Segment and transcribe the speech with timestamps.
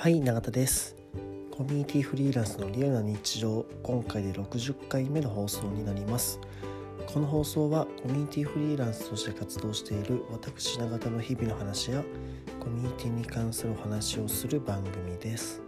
[0.00, 0.94] はい永田です。
[1.50, 6.38] コミュニティフリーランスのリアルな日常今回で60回目の放送になります。
[7.12, 12.04] この放送はコミュニティフリーランスとして活動している私永田の日々の話や
[12.60, 15.60] コミュニティに関するお話をする番組です。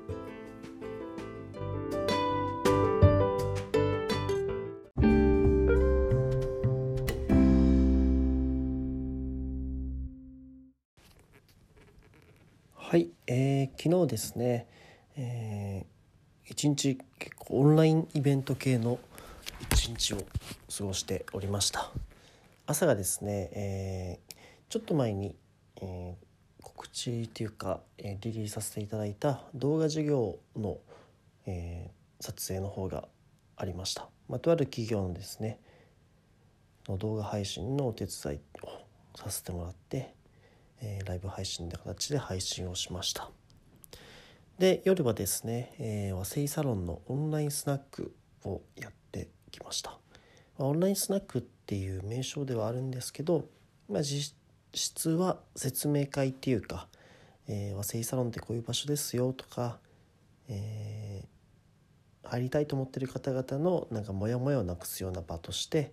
[12.91, 14.67] はい、えー、昨日ですね、
[15.17, 18.99] えー、一日結構オンラインイベント系の
[19.71, 20.17] 一日を
[20.77, 21.89] 過ごしておりました。
[22.67, 24.35] 朝がですね、えー、
[24.69, 25.37] ちょっと前に、
[25.81, 30.79] えー、告知というか、えー、リリースさせていただいた動画授業の、
[31.47, 33.07] えー、撮影の方が
[33.57, 35.61] ありました、ま、とある企業のですね
[36.89, 40.13] の動画配信のお手伝いをさせてもらって
[40.81, 43.31] えー、ライブ配信の形で配信をしました
[44.59, 48.15] で夜はですね、えー、和製サロンのオンラインスナック
[48.45, 49.99] をやってきました、
[50.59, 53.47] ま、オンラインスナックっていう名称ではあるんですけど、
[53.89, 54.35] まあ、実
[54.75, 56.89] 質は説明会っていうか、
[57.49, 59.79] えー、和製サロンってこういう場所ですよとか、
[60.49, 65.93] えー、入りたいと思ってる方々のなんかモヤモヤをなくすような場として、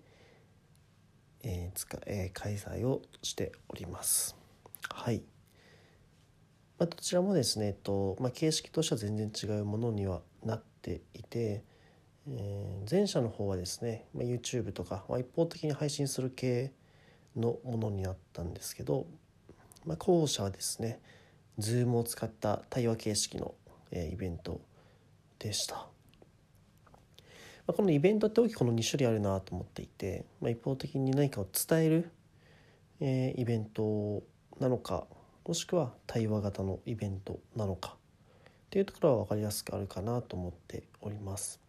[1.43, 4.46] えーつかえー、開催をしております。
[4.89, 5.23] はい。
[6.79, 11.63] まあ、どちらもですね、えっとまあ、形式としては全然違うものにはなっていて、
[12.29, 16.71] えー、前者の方はですね、まあ、YouTube とか、まあ、一方的に配信する系
[17.35, 19.07] のものになったんですけど、
[19.85, 20.99] まあ、後者はですね
[21.59, 23.55] Zoom を使った対話形式の、
[23.91, 24.61] えー、イベント
[25.39, 25.87] でした。
[27.65, 32.11] ま、このイベントって大きくこの2種類あるなと思っていて、まあ、一方的に何かを伝える、
[33.01, 34.23] えー、イベント
[34.59, 35.05] なのか
[35.45, 41.59] もしくは対話型のイベントなのかっていうところは分かりやすくあるかなと思っております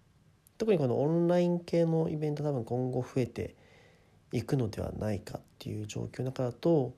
[0.58, 3.54] 特にこのオンライン系のイベント多分今後増えて
[4.32, 6.94] いくのではないかっていう状況の中だと、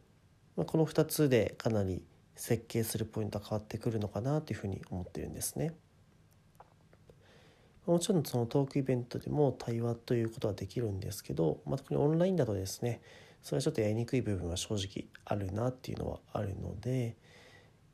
[0.56, 2.02] まあ、この2つでかなり
[2.34, 5.74] 設計するポイントは変わってくるのかなというふうに思ってるんですね。
[7.90, 13.00] もちろんそのトークイベントでも対話ということはできるんですけど、まあ、特にオンラインだとですね
[13.42, 17.16] それはちょっとやりにくい部分は正直あるなっていうのはあるので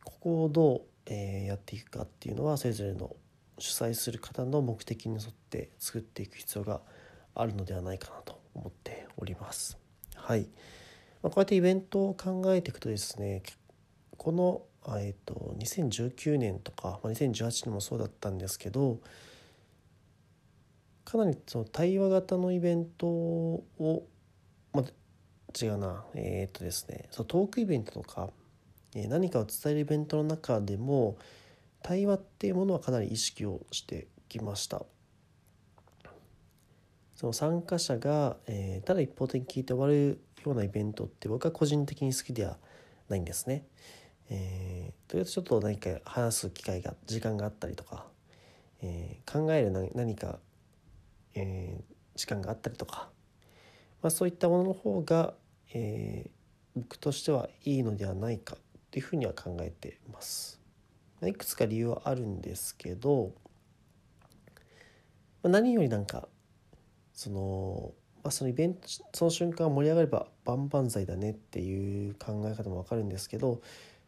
[0.05, 3.17] ここをどう、え、やっていくかっていうのはそれぞれの
[3.59, 6.83] 主催する方の目的に沿って作っていく必要が
[7.35, 9.79] あるのではないかなと思っております。
[10.15, 10.43] はい、
[11.23, 13.43] まあ、こうやってイベントを考えていくとですね
[14.19, 14.62] この、
[14.99, 18.99] えーと、2019年とか、まあ、2018年もそうだったんですけど
[21.06, 24.06] かなりその対話型のイベントを、
[24.72, 26.05] まあ、違うな。
[26.15, 27.09] えー、っとですね。
[27.12, 28.31] そうトークイベントとか、
[28.94, 31.17] えー、何かを伝えるイベントの中でも
[31.83, 34.84] 対話っていうものはかなり意識をしてきました。
[37.15, 42.59] その参加者が、えー、ただ一方的に聞いて終わるようなイベントって僕は個人的に好きでは
[43.09, 43.65] ないんですね。
[44.28, 48.06] えー、とりあえずちょっと何か話す機会が時間があったりとか、
[48.83, 50.41] えー、考える何か、
[51.37, 53.09] えー、時間があったりとか、
[54.03, 55.35] まあ、そういったものの方が、
[55.73, 56.31] えー、
[56.75, 58.59] 僕としてはいいのではないかっ
[58.91, 60.61] ていうふうには考えてます。
[61.23, 63.33] いくつか理由はあるんですけど
[65.43, 66.29] ま何よりなんか
[67.15, 68.81] その,、まあ、そのイベント
[69.15, 73.63] その瞬間盛り上がれば万々歳だねっていう考え方も分かるんですけど、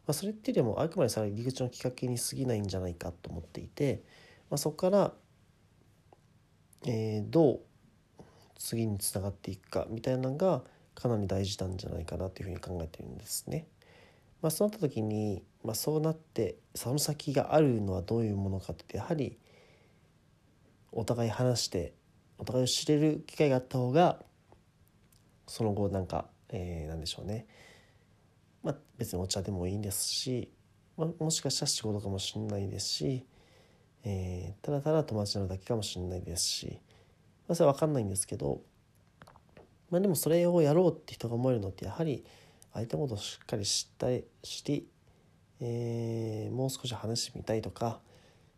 [0.05, 4.03] まあ、それっていうよりもあくまでそれは入り口のきっかけに過ぎないんじゃないかと思っていて、
[4.49, 5.13] まあ、そこから、
[6.85, 7.59] えー、どう
[8.57, 10.61] 次につながっていくかみたいなのが
[10.95, 13.67] かなり大事なんじゃないかなというふうに考えてるんですね。
[14.41, 19.37] まあ、そうなった時に、まあ、そうなってその先があるのはどういうものかってやはり
[20.91, 21.93] お互い話して
[22.37, 24.19] お互いを知れる機会があった方が
[25.47, 27.47] その後なんか、えー、何でしょうね、
[28.63, 30.49] まあ、別にお茶でもいいんですし、
[30.95, 33.25] まあ、もしかしたら仕事かもしれないですし、
[34.03, 36.79] えー、ただただ友達なのだけかもしれないですし、
[37.47, 38.61] まあ、それは分かんないんですけど
[39.89, 42.23] まあでもそれをやろうって人が思えるのってやはり
[42.73, 44.83] 相手のことをしっかり知ったりして、
[45.59, 47.99] えー、もう少し話してみたいとか、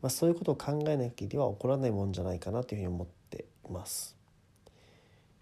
[0.01, 4.17] まあ、そういうことを考えなきゃでは起こらないもんじゃないかなというふうに思っています。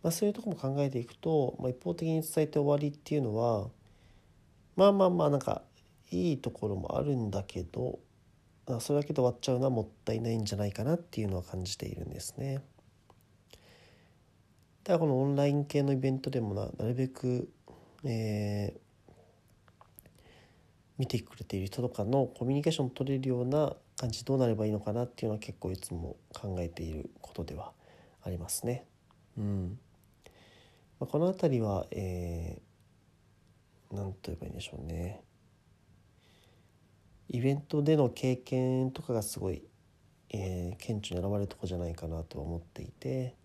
[0.04, 3.68] まあ、そういうとこも考えていくと、まあ、一方的に伝えて終わりっていうのは
[4.78, 5.64] まあまあまあなんか
[6.10, 8.00] いいところもあるんだけど
[8.80, 12.62] それだけで終わっちゃうのはもったいないんじゃないかなっていうのは感じているんですね。
[14.84, 17.50] だからこのオンライン系のイベントでもななるべく、
[18.04, 18.80] えー、
[20.98, 27.72] 見てくれている人とかのコミュニケーション取れるような感じどうなればいいのかなっていうのは結構いつも考えていることでは
[28.24, 28.86] ありますね。
[29.38, 29.80] うん
[31.00, 35.22] まあ、この辺りは、えー、と言えばいいんでしょうね。
[37.30, 39.64] イベントでの経験とかがすごい、
[40.32, 43.36] えー、顕著に現れるとこじゃないかなと思っていて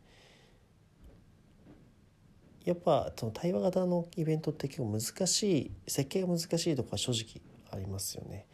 [2.64, 8.46] やっぱその対話型のイベントって結構難しい設計が難しいとこは正直ありますよね。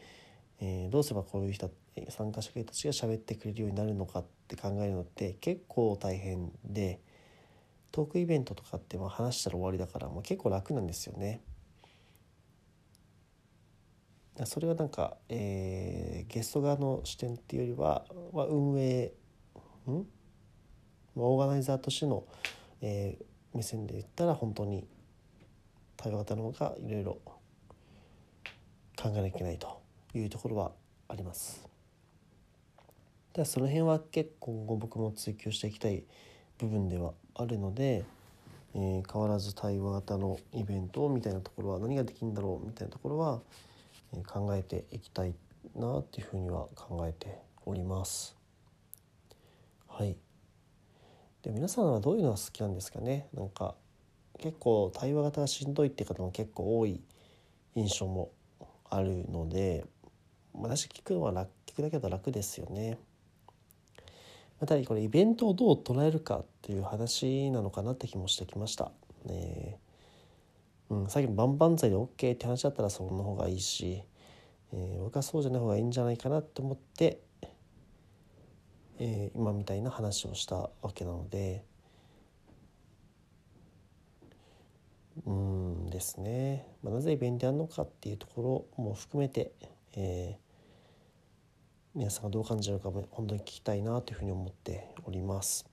[0.59, 1.71] えー、どうすればこういう人
[2.09, 6.99] 参加者たちが喋ってくれるようになるのかって考えるのって結構大変で
[7.91, 11.41] トークイベントとかってまあ話したら終わりだからもう結構楽なんですよね。
[14.45, 19.13] それはなんか、えー、ゲスト側の視点っていうよりは、まあ、運営
[19.89, 20.05] ん、
[21.15, 22.23] オーガナイザーとしての、
[22.81, 24.87] えー、目線で言ったら本当に
[25.97, 27.17] 対話型の方がいろいろ
[28.97, 29.81] 考えなきゃいけないと
[30.13, 30.71] いうところは
[31.07, 31.67] あります。
[33.33, 36.03] でその辺は結構今後僕も追求していきたい
[36.57, 38.03] 部分ではあるので、
[38.75, 43.41] えー、変わらず対話型のイベントみたいなところは何ができるんだろうみたいなところは、
[44.25, 45.33] 考えていきたい
[45.75, 48.35] なっていうふうには考えております。
[49.87, 50.15] はい
[51.43, 53.27] で皆さんはどういうのが好きなんですかね？
[53.33, 53.75] なんか
[54.39, 57.01] 結構対話型がしんどいって方も結構多い
[57.75, 58.31] 印象も
[58.89, 59.85] あるので
[60.53, 62.97] 私聞くのは楽聞くだけだと楽ですよね。
[64.59, 68.91] またこれイベントをどう捉えるかっていう話なのかなって気もしてきました。
[69.25, 69.79] ね
[70.91, 74.03] うん、さっきの万々歳で OK って話だったらその方がいいし、
[74.73, 77.21] えー、僕はそうじゃない方がいいんじゃないかなと思って
[79.03, 81.65] えー、今みたいな話をしたわけなので
[85.25, 89.53] うんですね、まあ、なぜイベントやるのかっていうところも含めて、
[89.95, 90.39] えー、
[91.95, 95.65] 皆さんがどう感じるかも本当に聞きたいなというふうに思っております。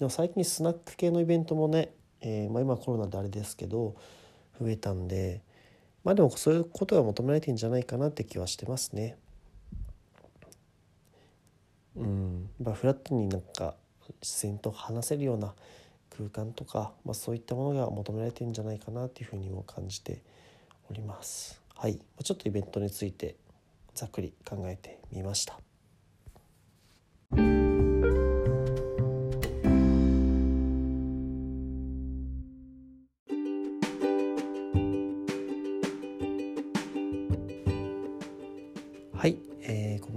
[0.00, 3.94] でも最近スナック系のイベントもね、えー、まあ、今コロナであれですけど
[4.60, 5.42] 増えたんで
[6.06, 9.16] まあでもそういうことが求められてんじゃないかなって気はしてますね。
[11.96, 13.74] うん、まあ、フラットになんか
[14.22, 15.54] 自然と話せるような
[16.16, 20.22] 空間とか、まあ、そういったものが求められてるんじゃないかなというふうにも感じて
[20.90, 21.60] おります。
[21.74, 23.34] はい、ちょっとイベントについて
[23.94, 25.65] ざっくり考えてみました。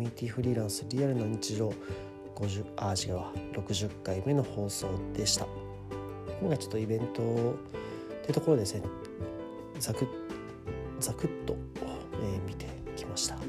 [0.07, 1.73] ティフリーランスリアルな日常
[2.35, 3.33] 50あ違うわ。
[3.53, 5.45] 60回目の放送でした。
[6.39, 7.15] 今回ちょっとイベントっ
[8.21, 8.83] ていうところですね
[9.79, 10.07] ざく
[10.99, 11.57] ざくっと、
[12.21, 12.65] えー、見て
[12.95, 13.35] きました。
[13.35, 13.41] こ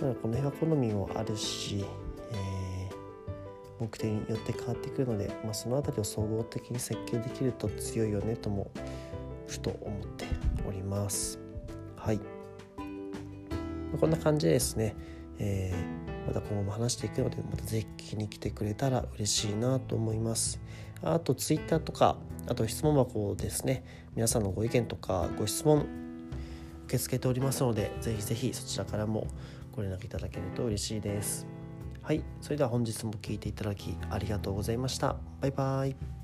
[0.00, 1.84] の辺は好みもあるし、
[2.32, 8.70] えー、目的によって変わってくるので、まあ、その辺りを総合的に設計できると強いよねとも
[9.46, 10.24] ふと思って
[10.66, 11.38] おります。
[11.96, 12.20] はい。
[14.00, 14.94] こんな感じですね
[15.38, 20.60] えー、また今後も話していくのでまたぜひ聞きに来てくれたら嬉しいなと思います。
[21.02, 23.84] あとツイッターとかあと質問箱ですね。
[24.14, 25.86] 皆さんのご意見とかご質問
[26.86, 29.26] 受け付けておりますのでぜひぜひそちらからも
[29.76, 31.46] ご連絡いただけると嬉しいです。
[32.02, 35.16] はいそれでは本日も聴いていただきありがとうございました。
[35.40, 36.17] バイバイ。